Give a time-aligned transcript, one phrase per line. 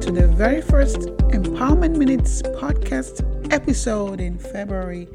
[0.00, 0.98] to the very first
[1.34, 5.08] Empowerment Minutes podcast episode in February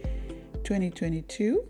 [0.66, 1.64] 2022.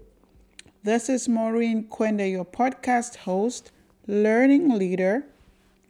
[0.82, 3.72] This is Maureen Quende, your podcast host,
[4.08, 5.28] learning leader,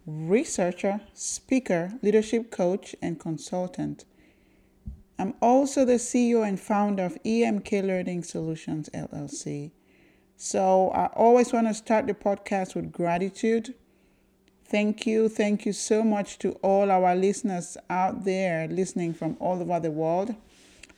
[0.06, 4.04] researcher, speaker, leadership coach, and consultant.
[5.18, 9.72] I'm also the CEO and founder of EMK Learning Solutions LLC.
[10.36, 13.76] So I always want to start the podcast with gratitude
[14.74, 15.30] Thank you.
[15.30, 19.92] Thank you so much to all our listeners out there listening from all over the
[19.92, 20.34] world.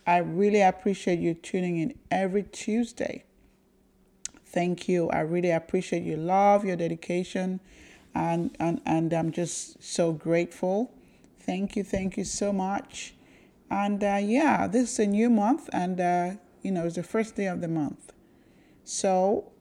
[0.08, 3.26] I really appreciate you tuning in every Tuesday.
[4.46, 5.10] Thank you.
[5.10, 7.60] I really appreciate your love, your dedication,
[8.14, 10.94] and, and, and I'm just so grateful.
[11.42, 11.84] Thank you.
[11.84, 13.14] Thank you so much.
[13.70, 16.32] And uh, yeah, this is a new month, and uh,
[16.62, 18.14] you know, it's the first day of the month.
[18.86, 19.52] So,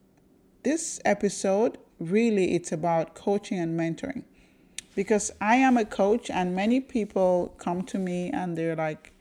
[0.63, 4.25] this episode really it's about coaching and mentoring
[4.95, 9.13] because I am a coach and many people come to me and they're like,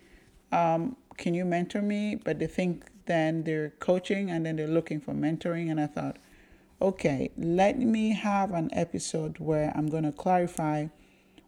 [0.52, 2.16] um, can you mentor me?
[2.16, 5.70] But they think then they're coaching and then they're looking for mentoring.
[5.72, 6.17] And I thought,
[6.81, 10.88] okay, let me have an episode where I'm going to clarify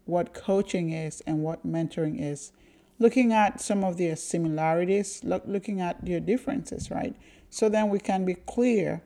[0.05, 2.51] what coaching is and what mentoring is,
[2.99, 7.15] looking at some of their similarities, look, looking at their differences, right?
[7.49, 9.01] So then we can be clear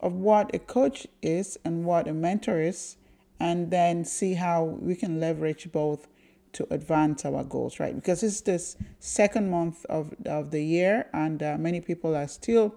[0.00, 2.96] of what a coach is and what a mentor is,
[3.40, 6.08] and then see how we can leverage both
[6.52, 7.94] to advance our goals, right?
[7.94, 12.74] Because it's this second month of, of the year, and uh, many people are still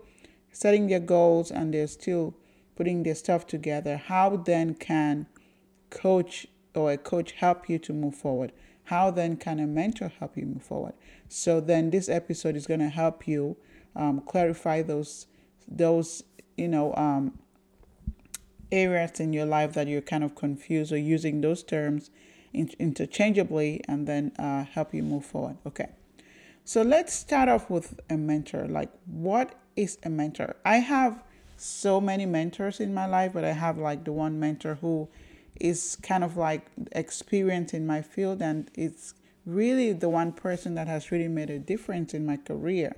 [0.52, 2.36] setting their goals and they're still
[2.76, 3.98] putting their stuff together.
[3.98, 5.28] How then can
[5.90, 8.52] coach or a coach help you to move forward?
[8.86, 10.94] How then can a mentor help you move forward?
[11.30, 13.58] So then this episode is going to help you
[13.96, 15.28] um, clarify those
[15.68, 16.24] those
[16.62, 17.38] you know, um,
[18.72, 22.12] areas in your life that you're kind of confused or using those terms
[22.54, 25.58] interchangeably and then uh, help you move forward.
[25.66, 25.90] Okay.
[26.64, 28.68] So let's start off with a mentor.
[28.68, 30.56] Like, what is a mentor?
[30.64, 31.24] I have
[31.58, 35.08] so many mentors in my life, but I have like the one mentor who
[35.60, 39.14] is kind of like experienced in my field and it's
[39.46, 42.96] really the one person that has really made a difference in my career.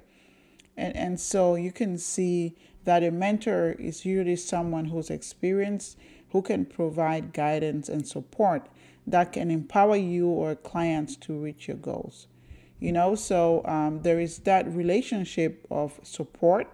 [0.78, 5.97] And, and so you can see that a mentor is usually someone who's experienced,
[6.31, 8.67] who can provide guidance and support
[9.06, 12.28] that can empower you or clients to reach your goals.
[12.79, 16.67] You know, so um, there is that relationship of support,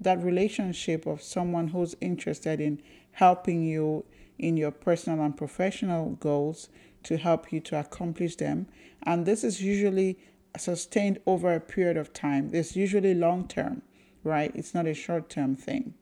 [0.00, 2.82] that relationship of someone who's interested in
[3.12, 4.04] helping you
[4.38, 6.68] in your personal and professional goals
[7.04, 8.66] to help you to accomplish them.
[9.04, 10.18] And this is usually
[10.56, 12.50] sustained over a period of time.
[12.52, 13.82] It's usually long term
[14.24, 14.52] right?
[14.54, 15.94] It's not a short term thing.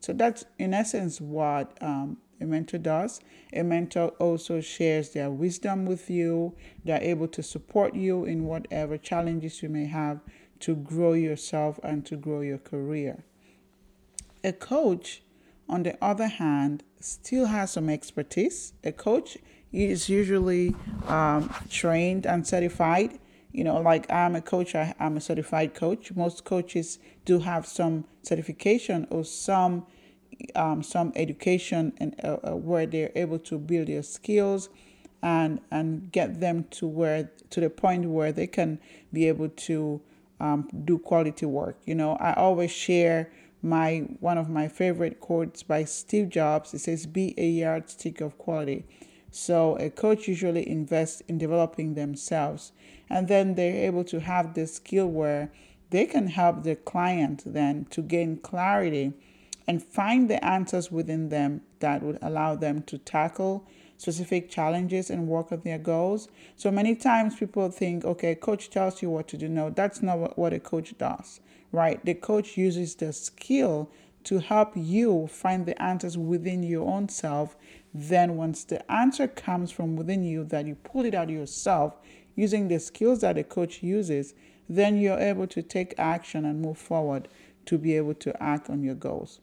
[0.00, 3.20] So that's in essence what um, a mentor does.
[3.52, 6.54] A mentor also shares their wisdom with you.
[6.84, 10.20] They're able to support you in whatever challenges you may have
[10.60, 13.24] to grow yourself and to grow your career.
[14.44, 15.22] A coach,
[15.68, 18.72] on the other hand, still has some expertise.
[18.84, 19.38] A coach
[19.72, 20.74] is usually
[21.06, 23.18] um, trained and certified
[23.52, 26.12] you know like i'm a coach I, am a certified coach.
[26.14, 29.86] Most coaches do have some certification or some
[30.54, 34.68] um, some education and uh, uh, where they're able to build their skills
[35.22, 38.78] and and get them to where to the point where they can
[39.12, 40.00] be able to
[40.40, 41.76] um, do quality work.
[41.86, 43.30] You know i always share
[43.62, 46.74] my one of my favorite quotes by steve jobs.
[46.74, 48.84] It says be a yardstick of quality
[49.30, 52.72] so a coach usually invests in developing themselves
[53.10, 55.50] and then they're able to have this skill where
[55.90, 59.12] they can help their client then to gain clarity
[59.66, 63.66] and find the answers within them that would allow them to tackle
[63.98, 66.28] specific challenges and work on their goals.
[66.56, 69.48] So many times people think, okay, coach tells you what to do.
[69.48, 71.40] No, that's not what a coach does,
[71.72, 72.02] right?
[72.04, 73.90] The coach uses the skill
[74.24, 77.56] to help you find the answers within your own self.
[78.00, 81.96] Then, once the answer comes from within you, that you pull it out yourself
[82.36, 84.34] using the skills that a coach uses,
[84.68, 87.26] then you're able to take action and move forward
[87.66, 89.40] to be able to act on your goals.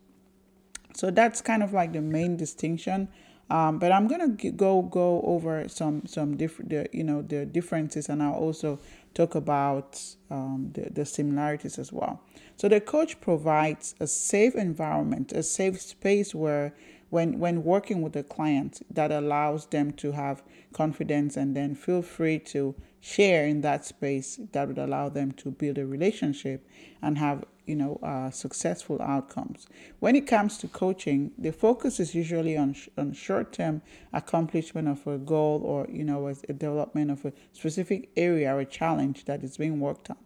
[0.93, 3.09] So that's kind of like the main distinction.
[3.49, 8.23] Um, but I'm gonna go go over some some different you know the differences, and
[8.23, 8.79] I'll also
[9.13, 12.21] talk about um, the, the similarities as well.
[12.55, 16.73] So the coach provides a safe environment, a safe space where
[17.15, 22.01] when when working with a client that allows them to have confidence and then feel
[22.01, 26.67] free to share in that space that would allow them to build a relationship
[27.01, 29.65] and have you know uh, successful outcomes.
[29.99, 33.81] When it comes to coaching, the focus is usually on sh- on short term
[34.11, 38.59] accomplishment of a goal or you know a, a development of a specific area or
[38.59, 40.17] a challenge that is being worked on.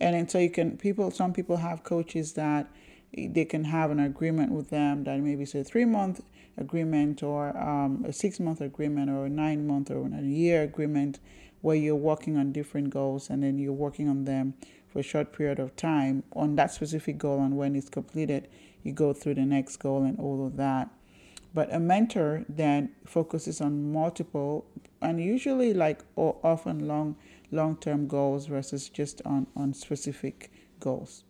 [0.00, 2.64] And, and so you can people some people have coaches that
[3.16, 6.20] they can have an agreement with them that maybe it's a three month
[6.56, 11.20] agreement or um, a six month agreement or a nine month or a year agreement
[11.60, 14.54] where you're working on different goals and then you're working on them
[14.88, 16.22] for a short period of time.
[16.34, 18.48] On that specific goal and when it's completed
[18.82, 20.90] you go through the next goal and all of that.
[21.54, 24.66] But a mentor then focuses on multiple
[25.00, 27.16] and usually like or often long
[27.52, 30.50] long-term goals versus just on on specific
[30.80, 31.22] goals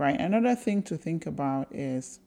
[0.00, 2.20] right another thing to think about is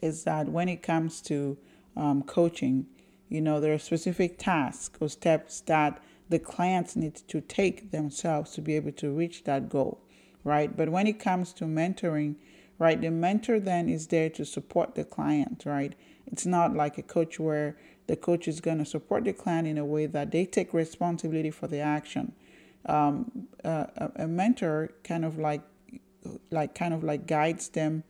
[0.00, 1.56] is that when it comes to
[1.96, 2.86] um, coaching
[3.28, 8.52] you know there are specific tasks or steps that the clients need to take themselves
[8.52, 10.00] to be able to reach that goal,
[10.42, 10.74] right?
[10.76, 12.36] But when it comes to mentoring,
[12.78, 15.94] right, the mentor then is there to support the client, right?
[16.26, 17.76] It's not like a coach where
[18.06, 21.50] the coach is going to support the client in a way that they take responsibility
[21.50, 22.32] for the action.
[22.86, 23.86] Um, uh,
[24.16, 25.62] a mentor kind of like,
[26.50, 28.04] like kind of like guides them.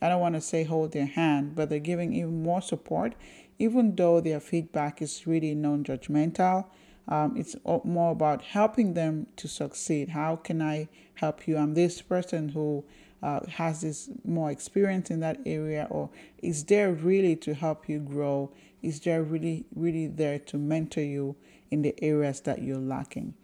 [0.00, 3.14] I don't want to say hold their hand, but they're giving even more support,
[3.58, 6.66] even though their feedback is really non-judgmental
[7.08, 10.10] um, it's more about helping them to succeed.
[10.10, 11.56] How can I help you?
[11.56, 12.84] I'm this person who
[13.22, 16.10] uh, has this more experience in that area, or
[16.42, 18.52] is there really to help you grow?
[18.82, 21.36] Is there really, really there to mentor you
[21.70, 23.34] in the areas that you're lacking?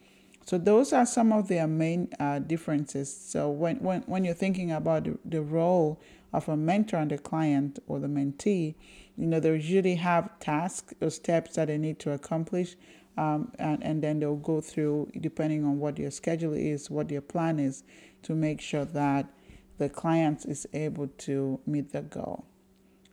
[0.48, 3.14] So those are some of their main uh, differences.
[3.14, 6.00] So when, when, when you're thinking about the, role
[6.32, 8.74] of a mentor and the client or the mentee,
[9.18, 12.76] you know, they usually have tasks or steps that they need to accomplish
[13.18, 17.20] um, and, and then they'll go through, depending on what your schedule is, what your
[17.20, 17.84] plan is,
[18.22, 19.26] to make sure that
[19.76, 22.46] the client is able to meet the goal.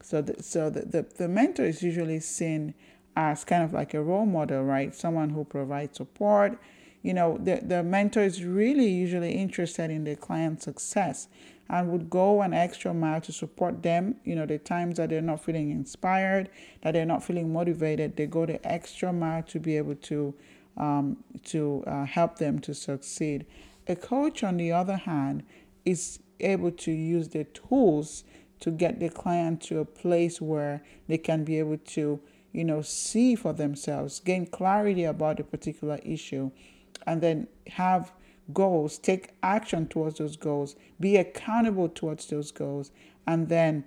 [0.02, 2.76] So, the, so the, the, the mentor is usually seen
[3.18, 4.96] as kind of like a role model, right?
[4.96, 6.58] Someone who provides support.
[7.06, 11.28] You know, the, the mentor is really usually interested in the client's success
[11.70, 14.16] and would go an extra mile to support them.
[14.24, 16.50] You know, the times that they're not feeling inspired,
[16.82, 20.34] that they're not feeling motivated, they go the extra mile to be able to
[20.78, 23.46] um, to uh, help them to succeed.
[23.88, 25.44] A coach, on the other hand,
[25.86, 28.24] is able to use the tools
[28.62, 32.20] to get the client to a place where they can be able to,
[32.52, 36.50] you know, see for themselves, gain clarity about a particular issue,
[37.06, 38.12] and then have
[38.54, 42.92] goals, take action towards those goals, be accountable towards those goals,
[43.26, 43.86] and then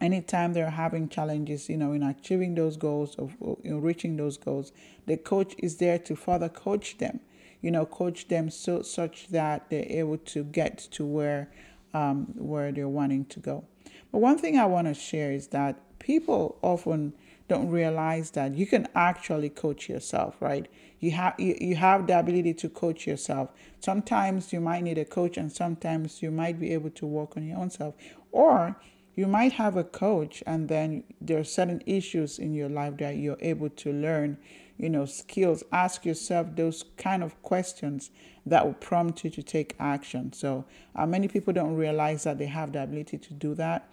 [0.00, 4.72] anytime they're having challenges, you know, in achieving those goals of know, reaching those goals,
[5.06, 7.20] the coach is there to further coach them,
[7.60, 11.50] you know, coach them so such that they're able to get to where
[11.92, 13.64] um, where they're wanting to go.
[14.12, 17.12] But one thing I want to share is that people often
[17.50, 20.68] don't realize that you can actually coach yourself, right?
[21.00, 23.50] You have you, you have the ability to coach yourself.
[23.80, 27.44] Sometimes you might need a coach and sometimes you might be able to work on
[27.44, 27.94] your own self.
[28.30, 28.76] Or
[29.16, 33.16] you might have a coach and then there are certain issues in your life that
[33.16, 34.38] you're able to learn,
[34.78, 35.64] you know, skills.
[35.72, 38.10] Ask yourself those kind of questions
[38.46, 40.32] that will prompt you to take action.
[40.32, 43.90] So uh, many people don't realize that they have the ability to do that.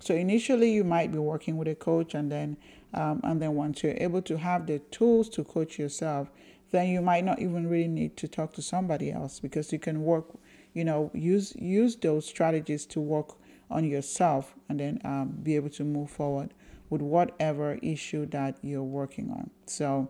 [0.00, 2.56] So initially, you might be working with a coach, and then
[2.94, 6.30] um, and then once you're able to have the tools to coach yourself,
[6.70, 10.02] then you might not even really need to talk to somebody else because you can
[10.02, 10.26] work,
[10.72, 13.36] you know, use use those strategies to work
[13.70, 16.52] on yourself, and then um, be able to move forward
[16.88, 19.50] with whatever issue that you're working on.
[19.66, 20.08] So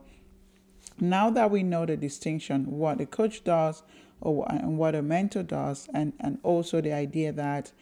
[0.99, 3.83] now that we know the distinction, what a coach does
[4.21, 7.73] or and what a mentor does, and and also the idea that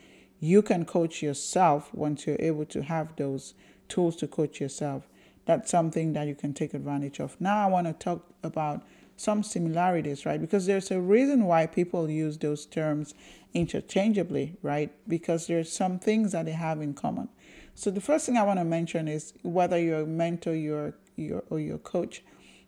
[0.41, 3.55] you can coach yourself once you're able to have those
[3.89, 5.09] tools to coach yourself.
[5.47, 7.41] That's something that you can take advantage of.
[7.41, 8.83] Now, I want to talk about
[9.17, 10.41] some similarities, right?
[10.41, 13.15] Because there's a reason why people use those terms
[13.55, 14.93] interchangeably, right?
[15.09, 17.29] Because there's some things that they have in common.
[17.75, 21.45] So the first thing I want to mention is whether you're a mentor, you're, you're
[21.51, 22.23] or your coach,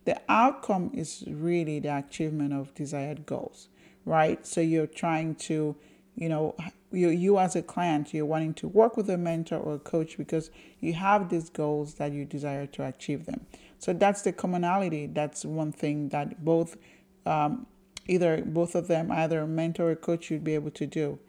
[0.05, 3.67] the outcome is really the achievement of desired goals,
[4.05, 4.45] right?
[4.45, 5.75] So you're trying to
[6.15, 6.55] you know
[6.91, 10.17] you, you as a client you're wanting to work with a mentor or a coach
[10.17, 13.45] because you have these goals that you desire to achieve them
[13.79, 16.77] so that's the commonality that's one thing that both
[17.25, 17.65] um,
[18.07, 21.19] either both of them either a mentor or coach you'd be able to do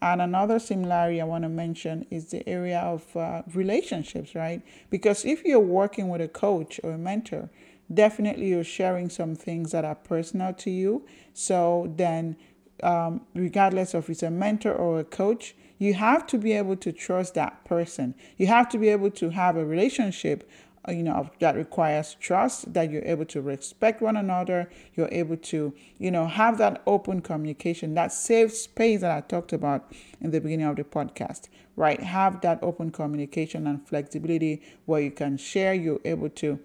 [0.00, 4.62] and another similarity I want to mention is the area of uh, relationships, right?
[4.90, 7.50] Because if you're working with a coach or a mentor,
[7.92, 11.04] definitely you're sharing some things that are personal to you.
[11.32, 12.36] So then
[12.82, 16.92] um, regardless of it's a mentor or a coach, you have to be able to
[16.92, 18.14] trust that person.
[18.36, 20.48] You have to be able to have a relationship
[20.88, 25.36] uh, you know that requires trust that you're able to respect one another you're able
[25.36, 30.30] to you know have that open communication that safe space that i talked about in
[30.30, 35.36] the beginning of the podcast right have that open communication and flexibility where you can
[35.36, 36.58] share you're able to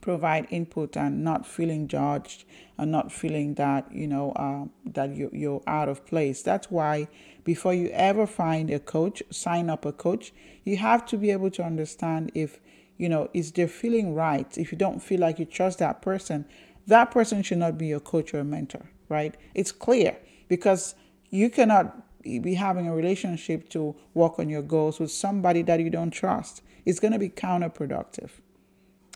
[0.00, 2.44] provide input and not feeling judged
[2.78, 6.42] and not feeling that you know uh, that you, you're out of place.
[6.42, 7.08] That's why
[7.44, 10.32] before you ever find a coach sign up a coach
[10.64, 12.60] you have to be able to understand if
[12.96, 14.58] you know is their feeling right?
[14.58, 16.44] If you don't feel like you trust that person
[16.88, 19.36] that person should not be your coach or mentor right?
[19.54, 20.16] It's clear
[20.48, 20.96] because
[21.30, 25.90] you cannot be having a relationship to work on your goals with somebody that you
[25.90, 26.60] don't trust.
[26.84, 28.30] It's going to be counterproductive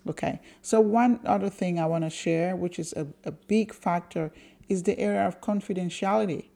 [0.08, 4.32] Okay, so one other thing I want to share, which is a, a big factor,
[4.70, 6.46] is the area of confidentiality.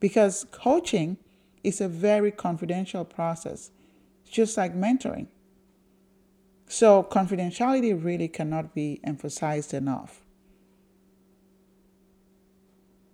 [0.00, 1.18] Because coaching
[1.62, 3.70] is a very confidential process,
[4.28, 5.28] just like mentoring.
[6.66, 10.24] So, confidentiality really cannot be emphasized enough.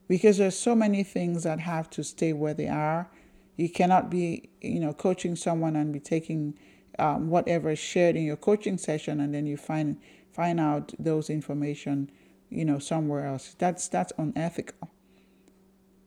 [0.06, 3.10] Because there's so many things that have to stay where they are.
[3.56, 6.54] You cannot be, you know, coaching someone and be taking
[6.98, 10.00] um, whatever is shared in your coaching session and then you find
[10.32, 12.10] find out those information
[12.50, 13.54] you know somewhere else.
[13.58, 14.90] That's that's unethical.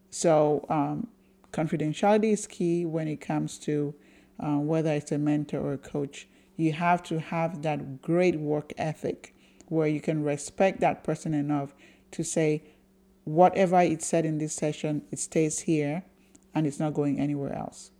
[0.09, 1.07] So um,
[1.51, 3.95] confidentiality is key when it comes to
[4.39, 6.27] uh, whether it's a mentor or a coach.
[6.57, 9.33] You have to have that great work ethic
[9.67, 11.73] where you can respect that person enough
[12.11, 12.61] to say
[13.23, 16.03] whatever it said in this session it stays here
[16.53, 17.91] and it's not going anywhere else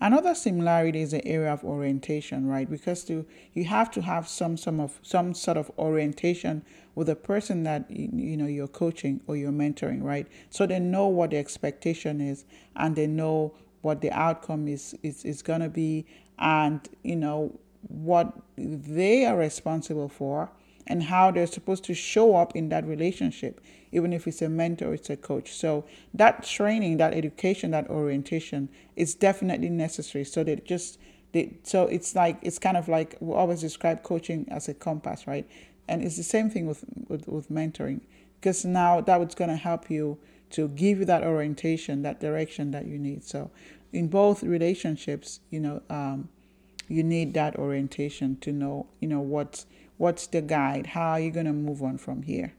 [0.00, 2.70] Another similarity is the area of orientation, right?
[2.70, 6.62] Because to, you have to have some some of some sort of orientation
[6.94, 10.28] with the person that you, you know you're coaching or you're mentoring, right?
[10.50, 12.44] So they know what the expectation is
[12.76, 16.06] and they know what the outcome is is, is gonna be
[16.38, 20.50] and you know what they are responsible for
[20.88, 23.60] and how they're supposed to show up in that relationship,
[23.92, 25.52] even if it's a mentor, it's a coach.
[25.52, 30.24] So that training, that education, that orientation is definitely necessary.
[30.24, 30.98] So that just
[31.32, 35.26] they, so it's like it's kind of like we always describe coaching as a compass,
[35.26, 35.46] right?
[35.86, 38.00] And it's the same thing with with, with mentoring
[38.40, 40.18] because now that was going to help you
[40.50, 43.22] to give you that orientation, that direction that you need.
[43.24, 43.50] So
[43.92, 46.30] in both relationships, you know, um,
[46.88, 49.66] you need that orientation to know, you know, what
[49.98, 50.88] What's the guide?
[50.88, 52.54] How are you going to move on from here?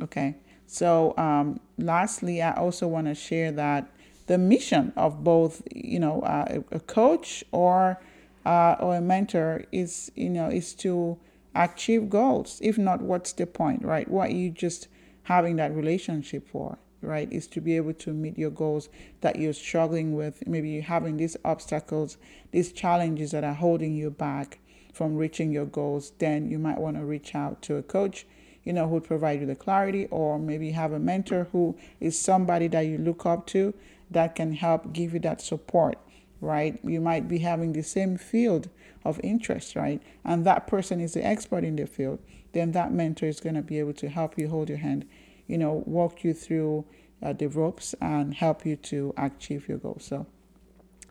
[0.00, 0.36] Okay.
[0.66, 3.90] So, um, lastly, I also want to share that
[4.26, 8.00] the mission of both, you know, uh, a coach or
[8.46, 11.18] uh, or a mentor is, you know, is to
[11.54, 12.58] achieve goals.
[12.62, 14.08] If not, what's the point, right?
[14.08, 14.88] What are you just
[15.24, 17.30] having that relationship for, right?
[17.32, 18.88] Is to be able to meet your goals
[19.20, 20.46] that you're struggling with.
[20.46, 22.16] Maybe you're having these obstacles,
[22.50, 24.58] these challenges that are holding you back
[24.92, 28.26] from reaching your goals, then you might want to reach out to a coach,
[28.64, 32.18] you know, who would provide you the clarity, or maybe have a mentor who is
[32.18, 33.74] somebody that you look up to
[34.10, 35.98] that can help give you that support,
[36.40, 36.78] right?
[36.84, 38.68] You might be having the same field
[39.04, 40.02] of interest, right?
[40.24, 42.20] And that person is the expert in the field.
[42.52, 45.08] Then that mentor is going to be able to help you hold your hand,
[45.46, 46.84] you know, walk you through
[47.22, 50.04] uh, the ropes and help you to achieve your goals.
[50.04, 50.26] So,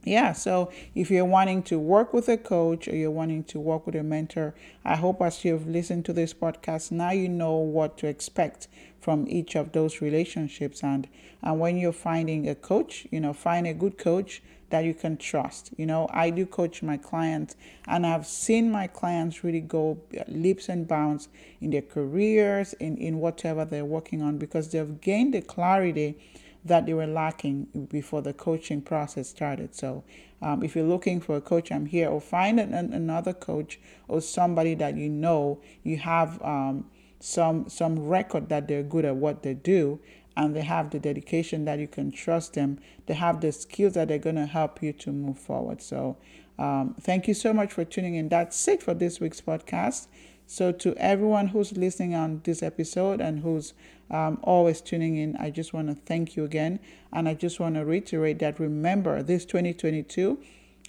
[0.04, 3.86] yeah, so if you're wanting to work with a coach or you're wanting to work
[3.86, 7.98] with a mentor, I hope as you've listened to this podcast, now you know what
[8.00, 8.68] to expect
[9.00, 10.84] from each of those relationships.
[10.84, 11.08] And,
[11.44, 14.42] and when you're finding a coach, you know, find a good coach
[14.72, 15.72] that you can trust.
[15.78, 17.56] You know, I do coach my clients,
[17.88, 21.28] and I've seen my clients really go uh, leaps and bounds
[21.60, 26.18] in their careers, in, in whatever they're working on, because they've gained the clarity
[26.64, 29.74] that they were lacking before the coaching process started.
[29.76, 30.04] So,
[30.42, 32.10] um, if you're looking for a coach, I'm here.
[32.10, 36.86] Or find an, an, another coach or somebody that you know you have um,
[37.20, 40.00] some some record that they're good at what they do,
[40.36, 42.80] and they have the dedication that you can trust them.
[43.06, 45.82] They have the skills that they're going to help you to move forward.
[45.82, 46.18] So,
[46.60, 48.30] um, thank you so much for tuning in.
[48.30, 50.08] That's it for this week's podcast.
[50.54, 53.74] So, to everyone who's listening on this episode and who's
[54.10, 56.82] um, always tuning in, I just want to thank you again.
[57.14, 60.38] And I just want to reiterate that remember, this 2022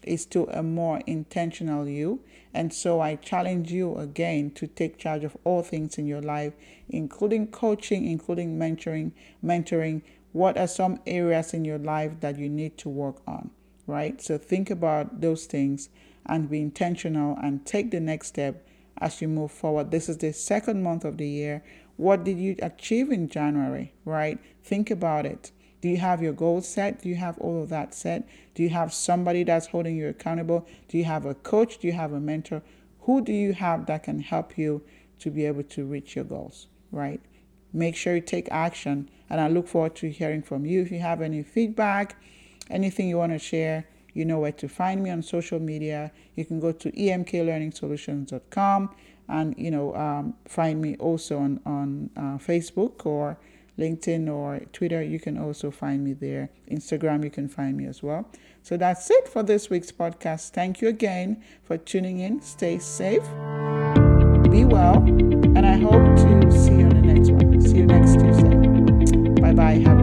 [0.02, 2.24] is to a more intentional you.
[2.52, 6.54] And so I challenge you again to take charge of all things in your life,
[6.88, 9.12] including coaching, including mentoring,
[9.44, 10.02] mentoring.
[10.32, 13.52] What are some areas in your life that you need to work on,
[13.86, 14.20] right?
[14.20, 15.88] So think about those things
[16.26, 18.66] and be intentional and take the next step
[19.02, 19.90] as you move forward.
[19.90, 21.62] This is the second month of the year
[21.96, 24.38] What did you achieve in January, right?
[24.64, 25.52] Think about it.
[25.80, 27.02] Do you have your goals set?
[27.02, 28.28] Do you have all of that set?
[28.54, 30.66] Do you have somebody that's holding you accountable?
[30.88, 31.78] Do you have a coach?
[31.78, 32.62] Do you have a mentor?
[33.00, 34.82] Who do you have that can help you
[35.18, 37.20] to be able to reach your goals, right?
[37.72, 40.82] Make sure you take action, and I look forward to hearing from you.
[40.82, 42.16] If you have any feedback,
[42.70, 46.12] anything you want to share, you know where to find me on social media.
[46.36, 48.90] You can go to emklearningsolutions.com
[49.28, 53.38] and you know um, find me also on on uh, Facebook or
[53.78, 55.02] LinkedIn or Twitter.
[55.02, 56.50] You can also find me there.
[56.70, 58.28] Instagram, you can find me as well.
[58.62, 60.50] So that's it for this week's podcast.
[60.50, 62.42] Thank you again for tuning in.
[62.42, 63.24] Stay safe,
[64.50, 67.60] be well, and I hope to see you on the next one.
[67.60, 69.40] See you next Tuesday.
[69.40, 69.78] Bye bye.
[69.88, 70.01] Have